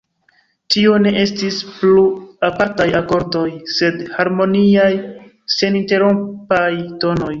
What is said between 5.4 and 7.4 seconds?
seninterrompaj tonoj.